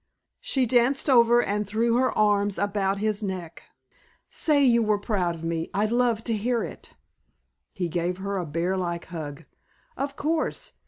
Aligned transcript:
She 0.39 0.65
danced 0.65 1.11
over 1.11 1.43
and 1.43 1.67
threw 1.67 1.93
her 1.97 2.11
arms 2.17 2.57
about 2.57 2.97
his 2.97 3.21
neck. 3.21 3.65
"Say 4.31 4.65
you 4.65 4.81
were 4.81 4.97
proud 4.97 5.35
of 5.35 5.43
me. 5.43 5.69
I'd 5.75 5.91
love 5.91 6.23
to 6.23 6.33
hear 6.33 6.63
it." 6.63 6.95
He 7.71 7.87
gave 7.87 8.17
her 8.17 8.37
a 8.39 8.45
bear 8.47 8.75
like 8.75 9.05
hug. 9.13 9.43
"Of 9.95 10.15
course. 10.15 10.71